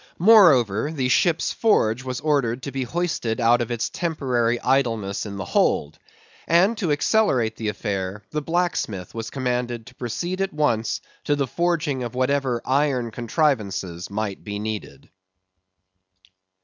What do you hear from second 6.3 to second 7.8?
and, to accelerate the